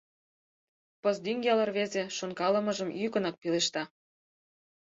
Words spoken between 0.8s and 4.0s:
—Пыздӱҥ ял рвезе шонкалымыжым йӱкынак пелешта.